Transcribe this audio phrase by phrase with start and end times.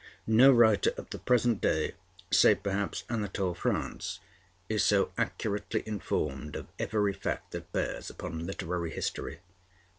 [0.25, 1.93] No writer of the present day,
[2.31, 4.19] save perhaps Anatole France,
[4.67, 9.41] is so accurately informed of every fact that bears upon literary history.